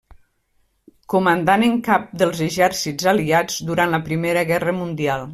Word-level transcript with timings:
Comandant 1.13 1.65
en 1.67 1.75
cap 1.87 2.07
dels 2.21 2.41
exèrcits 2.45 3.09
Aliats 3.11 3.59
durant 3.67 3.93
la 3.97 4.01
Primera 4.09 4.45
Guerra 4.53 4.75
Mundial. 4.79 5.27